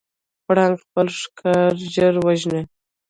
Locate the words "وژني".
2.25-2.61